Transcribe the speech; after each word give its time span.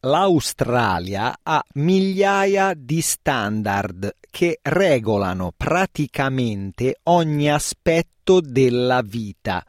l'Australia 0.00 1.38
ha 1.42 1.62
migliaia 1.74 2.72
di 2.74 3.00
standard 3.02 4.16
che 4.30 4.58
regolano 4.62 5.52
praticamente 5.54 7.00
ogni 7.04 7.50
aspetto 7.50 8.40
della 8.40 9.02
vita, 9.02 9.64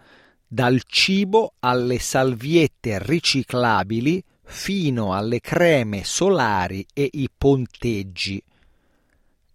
dal 0.48 0.81
cibo 0.85 1.54
alle 1.59 1.99
salviette 1.99 2.99
riciclabili 2.99 4.23
fino 4.43 5.13
alle 5.13 5.40
creme 5.40 6.04
solari 6.04 6.85
e 6.93 7.10
i 7.12 7.29
ponteggi. 7.35 8.41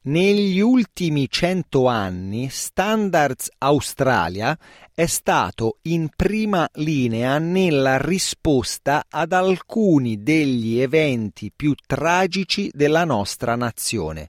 Negli 0.06 0.60
ultimi 0.60 1.28
cento 1.28 1.88
anni 1.88 2.48
Standards 2.48 3.50
Australia 3.58 4.56
è 4.94 5.06
stato 5.06 5.78
in 5.82 6.10
prima 6.14 6.68
linea 6.74 7.40
nella 7.40 7.98
risposta 7.98 9.06
ad 9.08 9.32
alcuni 9.32 10.22
degli 10.22 10.78
eventi 10.78 11.50
più 11.50 11.74
tragici 11.84 12.70
della 12.72 13.04
nostra 13.04 13.56
nazione 13.56 14.28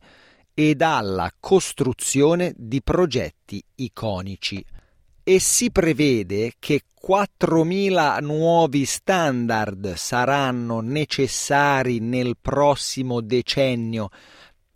e 0.56 0.76
alla 0.80 1.32
costruzione 1.40 2.56
di 2.58 2.82
progetti 2.82 3.64
iconici. 3.76 4.66
E 5.24 5.40
si 5.40 5.70
prevede 5.70 6.54
che 6.58 6.86
4.000 7.00 8.24
nuovi 8.24 8.84
standard 8.84 9.94
saranno 9.94 10.80
necessari 10.80 12.00
nel 12.00 12.36
prossimo 12.42 13.22
decennio 13.22 14.10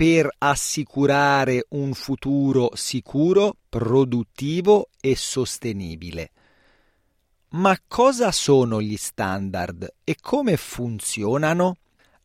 per 0.02 0.34
assicurare 0.40 1.68
un 1.70 1.94
futuro 1.94 2.72
sicuro, 2.74 3.58
produttivo 3.70 4.90
e 5.00 5.16
sostenibile. 5.16 6.32
Ma 7.50 7.78
cosa 7.88 8.32
sono 8.32 8.82
gli 8.82 8.98
standard 8.98 9.94
e 10.04 10.16
come 10.20 10.58
funzionano? 10.58 11.76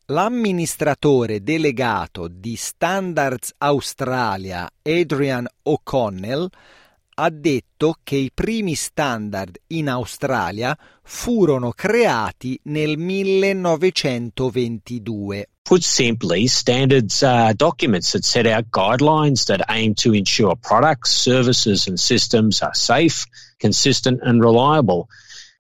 L'amministratore 0.06 1.42
delegato 1.42 2.28
di 2.28 2.56
Standards 2.56 3.52
Australia, 3.58 4.66
Adrian 4.80 5.46
O'Connell, 5.64 6.48
ha 7.16 7.28
detto 7.28 7.96
che 8.02 8.16
i 8.16 8.30
primi 8.32 8.74
standard 8.74 9.54
in 9.66 9.90
Australia 9.90 10.74
furono 11.02 11.72
creati 11.72 12.58
nel 12.62 12.96
1922. 12.96 15.48
Put 15.66 15.82
simply, 15.82 16.46
standards 16.46 17.24
are 17.24 17.52
documents 17.52 18.12
that 18.12 18.24
set 18.24 18.46
out 18.46 18.70
guidelines 18.70 19.46
that 19.46 19.66
aim 19.68 19.96
to 19.96 20.14
ensure 20.14 20.54
products, 20.54 21.10
services, 21.10 21.88
and 21.88 21.98
systems 21.98 22.62
are 22.62 22.72
safe, 22.72 23.26
consistent, 23.58 24.20
and 24.22 24.40
reliable. 24.40 25.10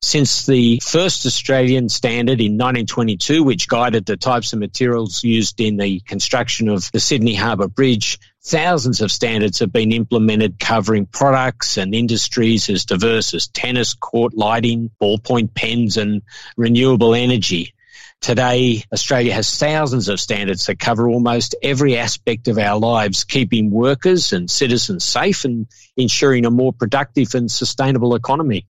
Since 0.02 0.46
the 0.46 0.80
first 0.84 1.26
Australian 1.26 1.88
standard 1.88 2.40
in 2.40 2.52
1922, 2.52 3.42
which 3.42 3.66
guided 3.66 4.06
the 4.06 4.16
types 4.16 4.52
of 4.52 4.60
materials 4.60 5.24
used 5.24 5.60
in 5.60 5.76
the 5.76 5.98
construction 5.98 6.68
of 6.68 6.88
the 6.92 7.00
Sydney 7.00 7.34
Harbour 7.34 7.66
Bridge, 7.66 8.20
thousands 8.44 9.00
of 9.00 9.10
standards 9.10 9.58
have 9.58 9.72
been 9.72 9.90
implemented 9.90 10.60
covering 10.60 11.06
products 11.06 11.78
and 11.78 11.96
industries 11.96 12.70
as 12.70 12.84
diverse 12.84 13.34
as 13.34 13.48
tennis 13.48 13.94
court 13.94 14.34
lighting, 14.34 14.88
ballpoint 15.02 15.52
pens, 15.52 15.96
and 15.96 16.22
renewable 16.56 17.12
energy. 17.12 17.72
Today, 18.20 18.82
Australia 18.92 19.32
has 19.34 19.56
thousands 19.56 20.08
of 20.08 20.18
standards 20.18 20.66
that 20.66 20.78
cover 20.78 21.08
almost 21.08 21.54
every 21.62 21.96
aspect 21.96 22.48
of 22.48 22.58
our 22.58 22.78
lives, 22.78 23.24
keeping 23.24 23.70
workers 23.70 24.32
and 24.32 24.50
citizens 24.50 25.04
safe 25.04 25.44
and 25.44 25.66
ensuring 25.96 26.44
a 26.44 26.50
more 26.50 26.72
productive 26.72 27.34
and 27.34 27.50
sustainable 27.50 28.14
economy. 28.14 28.66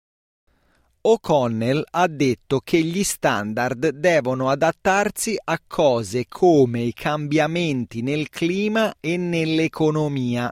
O'Connell 1.06 1.84
ha 1.92 2.08
detto 2.08 2.62
che 2.62 2.82
gli 2.82 3.04
standard 3.04 3.90
devono 3.90 4.50
adattarsi 4.50 5.36
a 5.44 5.60
cose 5.68 6.26
come 6.30 6.82
i 6.82 6.94
cambiamenti 6.94 8.02
nel 8.02 8.30
clima 8.30 8.96
e 9.02 9.18
nell'economia. 9.18 10.50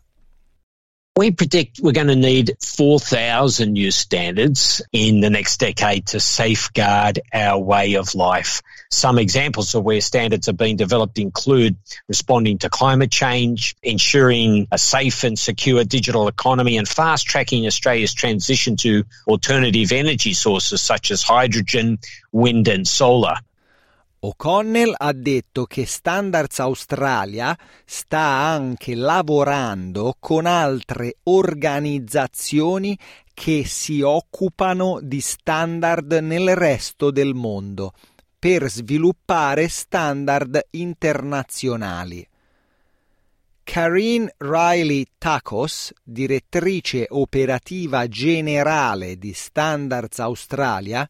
We 1.18 1.32
predict 1.32 1.80
we're 1.82 1.94
going 1.94 2.08
to 2.08 2.16
need 2.16 2.56
4,000 2.60 3.72
new 3.72 3.92
standards 3.92 4.82
in 4.92 5.22
the 5.22 5.30
next 5.30 5.60
decade 5.60 6.08
to 6.08 6.20
safeguard 6.20 7.22
our 7.34 7.60
way 7.60 7.96
of 7.96 8.14
life. 8.14 8.62
Some 8.94 9.18
examples 9.20 9.74
of 9.74 9.84
where 9.84 10.02
standards 10.02 10.50
are 10.50 10.54
being 10.54 10.76
developed 10.76 11.18
include 11.18 11.78
responding 12.10 12.58
to 12.60 12.70
climate 12.70 13.10
change, 13.10 13.74
ensuring 13.82 14.68
a 14.70 14.78
safe 14.78 15.24
and 15.24 15.40
secure 15.40 15.86
digital 15.86 16.28
economy, 16.28 16.78
and 16.78 16.86
fast 16.86 17.26
tracking 17.26 17.66
Australia's 17.66 18.14
transition 18.14 18.76
to 18.78 19.06
alternative 19.28 19.94
energy 19.94 20.34
sources 20.34 20.82
such 20.82 21.10
as 21.10 21.24
hydrogen, 21.24 22.00
wind, 22.34 22.68
and 22.68 22.86
solar. 22.86 23.36
O'Connell 24.24 24.94
ha 24.98 25.14
detto 25.14 25.66
che 25.66 25.86
Standards 25.86 26.60
Australia 26.60 27.58
sta 27.86 28.20
anche 28.20 28.94
lavorando 28.94 30.18
con 30.20 30.46
altre 30.46 31.16
organizzazioni 31.24 32.96
che 33.34 33.64
si 33.66 34.02
occupano 34.02 35.00
di 35.02 35.22
standard 35.22 36.12
nel 36.12 36.56
resto 36.56 37.10
del 37.10 37.34
mondo 37.34 37.94
per 38.42 38.72
sviluppare 38.72 39.68
standard 39.68 40.60
internazionali. 40.72 42.28
Karine 43.62 44.34
Riley 44.38 45.06
Tacos, 45.16 45.94
direttrice 46.02 47.06
operativa 47.08 48.08
generale 48.08 49.20
di 49.20 49.32
Standards 49.34 50.18
Australia, 50.18 51.08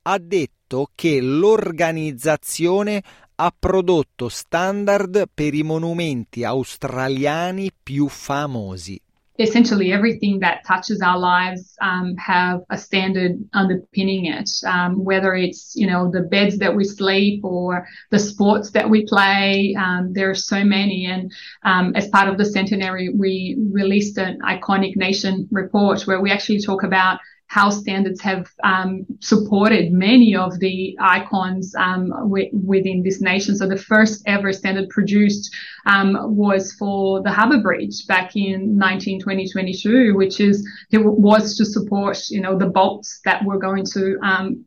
ha 0.00 0.18
detto 0.18 0.88
che 0.94 1.20
l'organizzazione 1.20 3.02
ha 3.34 3.54
prodotto 3.58 4.30
standard 4.30 5.28
per 5.34 5.52
i 5.52 5.62
monumenti 5.62 6.44
australiani 6.44 7.70
più 7.82 8.08
famosi. 8.08 8.98
Essentially 9.40 9.90
everything 9.92 10.38
that 10.40 10.64
touches 10.66 11.00
our 11.00 11.18
lives 11.18 11.74
um, 11.80 12.14
have 12.16 12.60
a 12.68 12.76
standard 12.76 13.32
underpinning 13.54 14.26
it. 14.26 14.50
Um, 14.66 15.02
whether 15.02 15.34
it's 15.34 15.72
you 15.74 15.86
know 15.86 16.10
the 16.10 16.20
beds 16.20 16.58
that 16.58 16.76
we 16.76 16.84
sleep 16.84 17.44
or 17.44 17.86
the 18.10 18.18
sports 18.18 18.70
that 18.72 18.88
we 18.88 19.06
play 19.06 19.74
um, 19.78 20.12
there 20.12 20.30
are 20.30 20.34
so 20.34 20.62
many. 20.62 21.06
And 21.06 21.32
um, 21.64 21.92
as 21.96 22.08
part 22.08 22.28
of 22.28 22.36
the 22.36 22.44
centenary 22.44 23.08
we 23.08 23.56
released 23.72 24.18
an 24.18 24.38
iconic 24.40 24.96
nation 24.96 25.48
report 25.50 26.06
where 26.06 26.20
we 26.20 26.30
actually 26.30 26.60
talk 26.60 26.82
about 26.82 27.18
how 27.50 27.68
standards 27.68 28.20
have 28.20 28.48
um, 28.62 29.04
supported 29.18 29.92
many 29.92 30.36
of 30.36 30.60
the 30.60 30.96
icons 31.00 31.74
um, 31.74 32.10
w- 32.10 32.48
within 32.52 33.02
this 33.02 33.20
nation. 33.20 33.56
So 33.56 33.66
the 33.66 33.76
first 33.76 34.22
ever 34.26 34.52
standard 34.52 34.88
produced 34.88 35.52
um, 35.84 36.16
was 36.36 36.72
for 36.74 37.20
the 37.22 37.32
Harbour 37.32 37.60
Bridge 37.60 38.06
back 38.06 38.36
in 38.36 38.78
1920-22, 38.78 40.14
which 40.14 40.38
is 40.38 40.64
it 40.92 40.98
was 40.98 41.56
to 41.56 41.64
support 41.64 42.18
you 42.30 42.40
know 42.40 42.56
the 42.56 42.68
bolts 42.68 43.20
that 43.24 43.44
were 43.44 43.58
going 43.58 43.84
to 43.94 44.16
um, 44.22 44.64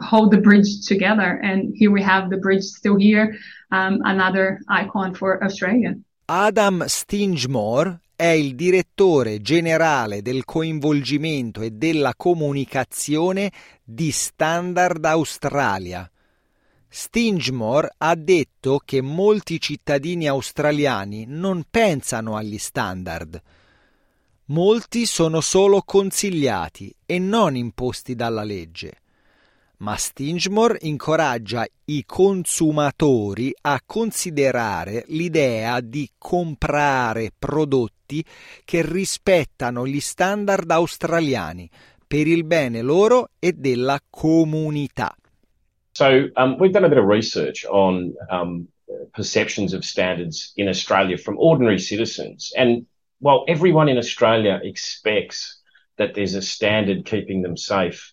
hold 0.00 0.30
the 0.30 0.38
bridge 0.38 0.86
together. 0.86 1.40
And 1.42 1.72
here 1.74 1.90
we 1.90 2.02
have 2.02 2.30
the 2.30 2.36
bridge 2.36 2.62
still 2.62 2.96
here, 2.96 3.34
um, 3.72 4.02
another 4.04 4.60
icon 4.68 5.16
for 5.16 5.42
Australia. 5.42 5.96
Adam 6.28 6.78
Stingemore 6.82 7.98
è 8.20 8.32
il 8.32 8.54
direttore 8.54 9.40
generale 9.40 10.20
del 10.20 10.44
coinvolgimento 10.44 11.62
e 11.62 11.70
della 11.70 12.12
comunicazione 12.14 13.50
di 13.82 14.10
Standard 14.10 15.02
Australia. 15.06 16.06
Stingemore 16.86 17.94
ha 17.96 18.14
detto 18.14 18.78
che 18.84 19.00
molti 19.00 19.58
cittadini 19.58 20.28
australiani 20.28 21.24
non 21.28 21.64
pensano 21.70 22.36
agli 22.36 22.58
standard. 22.58 23.40
Molti 24.48 25.06
sono 25.06 25.40
solo 25.40 25.80
consigliati 25.80 26.94
e 27.06 27.18
non 27.18 27.56
imposti 27.56 28.14
dalla 28.14 28.44
legge 28.44 28.98
ma 29.80 29.96
Stingemore 29.96 30.78
incoraggia 30.82 31.66
i 31.86 32.04
consumatori 32.04 33.52
a 33.62 33.80
considerare 33.84 35.04
l'idea 35.08 35.80
di 35.80 36.08
comprare 36.18 37.30
prodotti 37.38 38.24
che 38.64 38.82
rispettano 38.84 39.86
gli 39.86 40.00
standard 40.00 40.70
australiani 40.70 41.68
per 42.06 42.26
il 42.26 42.44
bene 42.44 42.82
loro 42.82 43.30
e 43.38 43.52
della 43.52 43.98
comunità. 44.08 45.14
So 45.92 46.30
um, 46.36 46.56
we've 46.58 46.72
done 46.72 46.84
a 46.84 46.88
bit 46.88 46.98
of 46.98 47.06
research 47.08 47.64
on 47.64 48.12
um, 48.30 48.66
perceptions 49.12 49.72
of 49.72 49.84
standards 49.84 50.52
in 50.56 50.68
Australia 50.68 51.16
from 51.16 51.36
ordinary 51.38 51.78
citizens. 51.78 52.52
And 52.56 52.84
while 53.18 53.44
everyone 53.48 53.88
in 53.88 53.96
Australia 53.96 54.60
expects 54.62 55.62
that 55.96 56.14
there's 56.14 56.34
a 56.34 56.42
standard 56.42 57.04
keeping 57.04 57.42
them 57.42 57.56
safe 57.56 58.12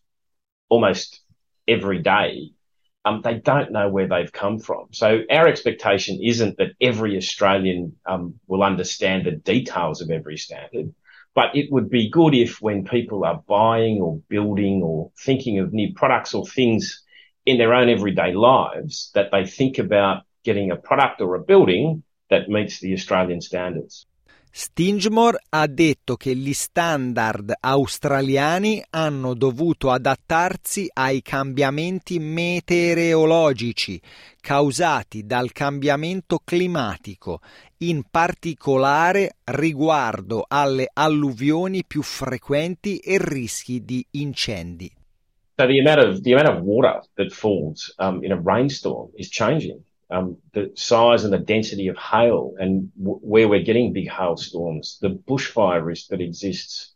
almost 0.70 1.22
every 1.68 2.00
day, 2.00 2.52
um, 3.06 3.22
they 3.24 3.36
don't 3.36 3.72
know 3.72 3.90
where 3.90 4.08
they've 4.08 4.32
come 4.32 4.60
from. 4.60 4.88
So 4.92 5.22
our 5.30 5.48
expectation 5.48 6.20
isn't 6.22 6.58
that 6.58 6.72
every 6.82 7.16
Australian 7.18 7.96
um, 8.06 8.36
will 8.48 8.64
understand 8.64 9.26
the 9.26 9.32
details 9.32 10.02
of 10.02 10.10
every 10.10 10.38
standard, 10.38 10.94
but 11.36 11.56
it 11.56 11.72
would 11.72 11.90
be 11.90 12.10
good 12.10 12.34
if 12.34 12.62
when 12.62 12.84
people 12.84 13.24
are 13.24 13.44
buying 13.48 14.02
or 14.02 14.20
building 14.28 14.82
or 14.84 15.12
thinking 15.20 15.60
of 15.60 15.72
new 15.72 15.94
products 15.94 16.34
or 16.34 16.46
things 16.46 17.04
in 17.46 17.60
their 17.60 17.76
own 17.76 17.90
everyday 17.90 18.34
lives, 18.34 19.12
that 19.14 19.30
they 19.32 19.46
think 19.46 19.78
about 19.78 20.24
getting 20.44 20.72
a 20.72 20.76
product 20.76 21.22
or 21.22 21.36
a 21.36 21.44
building 21.44 22.04
that 22.32 22.50
meets 22.50 22.80
the 22.80 22.94
Australian 22.94 23.40
standards. 23.40 24.07
Stingemore 24.60 25.38
ha 25.50 25.68
detto 25.68 26.16
che 26.16 26.36
gli 26.36 26.52
standard 26.52 27.54
australiani 27.60 28.84
hanno 28.90 29.36
dovuto 29.36 29.92
adattarsi 29.92 30.90
ai 30.94 31.22
cambiamenti 31.22 32.18
meteorologici 32.18 34.02
causati 34.42 35.28
dal 35.28 35.52
cambiamento 35.52 36.40
climatico, 36.44 37.42
in 37.82 38.02
particolare 38.10 39.36
riguardo 39.44 40.44
alle 40.48 40.90
alluvioni 40.92 41.84
più 41.86 42.02
frequenti 42.02 42.98
e 42.98 43.20
rischi 43.20 43.86
di 43.86 44.04
incendi. 44.14 44.92
So 45.60 45.68
the 45.68 45.80
amount 45.80 46.00
of 46.00 46.22
the 46.22 46.34
amount 46.34 46.58
of 46.58 46.64
water 46.64 47.00
that 47.14 47.30
falls 47.30 47.94
um, 48.00 48.24
in 48.24 48.32
a 48.32 48.42
rainstorm 48.44 49.12
is 49.18 49.30
changing. 49.30 49.84
Um, 50.10 50.38
the 50.54 50.72
size 50.76 51.24
and 51.24 51.34
the 51.34 51.38
density 51.40 51.88
of 51.90 51.98
hail 51.98 52.54
and 52.58 52.92
w- 52.98 53.20
where 53.20 53.48
we're 53.48 53.64
getting 53.64 53.94
big 53.94 54.10
hailstorms, 54.10 55.00
the 55.02 55.10
bushfire 55.10 55.84
risk 55.84 56.08
that 56.08 56.22
exists 56.22 56.94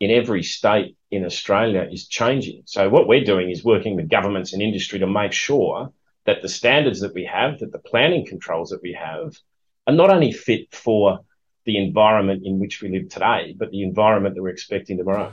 in 0.00 0.10
every 0.10 0.42
state 0.42 0.96
in 1.10 1.24
Australia 1.24 1.86
is 1.90 2.06
changing. 2.06 2.62
So 2.64 2.88
what 2.88 3.08
we're 3.08 3.24
doing 3.24 3.50
is 3.50 3.64
working 3.64 3.96
with 3.96 4.08
governments 4.08 4.52
and 4.52 4.62
industry 4.62 5.00
to 5.00 5.06
make 5.06 5.32
sure 5.32 5.92
that 6.24 6.42
the 6.42 6.48
standards 6.48 7.00
that 7.00 7.14
we 7.14 7.24
have, 7.24 7.58
that 7.58 7.72
the 7.72 7.78
planning 7.78 8.26
controls 8.26 8.70
that 8.70 8.82
we 8.82 8.92
have 8.92 9.36
are 9.86 9.94
not 9.94 10.10
only 10.10 10.32
fit 10.32 10.74
for 10.74 11.20
the 11.64 11.76
environment 11.76 12.42
in 12.44 12.58
which 12.58 12.80
we 12.80 12.90
live 12.90 13.08
today, 13.08 13.54
but 13.56 13.70
the 13.70 13.82
environment 13.82 14.34
that 14.34 14.42
we're 14.42 14.48
expecting 14.48 14.96
tomorrow. 14.96 15.32